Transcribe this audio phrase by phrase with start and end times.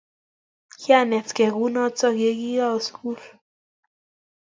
[0.81, 3.19] Kwanetkei ko u notok ye kiawe sukul